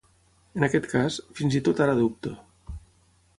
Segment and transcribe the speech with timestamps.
[0.61, 2.33] En aquest cas, fins i tot ara dubto.